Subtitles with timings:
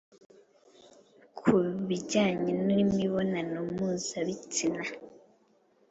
[1.37, 1.51] Ku
[1.87, 4.83] bijyanye n’imibonano mpuzabitsina